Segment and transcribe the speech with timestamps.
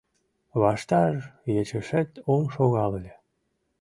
[0.61, 1.15] Ваштар
[1.59, 3.13] ечешет ом шогал ыле.